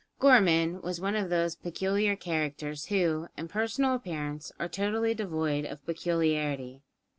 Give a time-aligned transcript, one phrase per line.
[0.17, 5.85] Gorman was one of those peculiar characters who, in personal appearance, are totally devoid of
[5.85, 6.81] peculiarity.